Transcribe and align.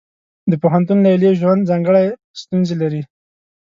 د 0.51 0.53
پوهنتون 0.61 0.97
لیلیې 1.05 1.31
ژوند 1.41 1.67
ځانګړې 1.69 2.05
ستونزې 2.41 2.75
لري. 2.81 3.01